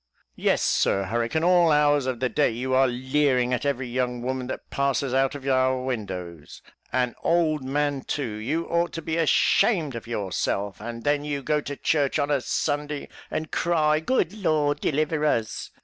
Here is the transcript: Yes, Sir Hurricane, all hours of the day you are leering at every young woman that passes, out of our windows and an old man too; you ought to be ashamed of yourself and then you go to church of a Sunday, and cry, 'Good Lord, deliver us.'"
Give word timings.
Yes, 0.35 0.63
Sir 0.63 1.03
Hurricane, 1.03 1.43
all 1.43 1.71
hours 1.71 2.07
of 2.07 2.19
the 2.19 2.27
day 2.27 2.49
you 2.49 2.73
are 2.73 2.87
leering 2.87 3.53
at 3.53 3.67
every 3.67 3.87
young 3.87 4.23
woman 4.23 4.47
that 4.47 4.67
passes, 4.71 5.13
out 5.13 5.35
of 5.35 5.47
our 5.47 5.83
windows 5.83 6.63
and 6.91 7.11
an 7.11 7.15
old 7.21 7.63
man 7.63 8.01
too; 8.01 8.23
you 8.37 8.65
ought 8.67 8.93
to 8.93 9.01
be 9.03 9.17
ashamed 9.17 9.93
of 9.93 10.07
yourself 10.07 10.79
and 10.81 11.03
then 11.03 11.23
you 11.23 11.43
go 11.43 11.61
to 11.61 11.75
church 11.77 12.17
of 12.17 12.31
a 12.31 12.41
Sunday, 12.41 13.09
and 13.29 13.51
cry, 13.51 13.99
'Good 13.99 14.33
Lord, 14.33 14.79
deliver 14.79 15.23
us.'" 15.23 15.69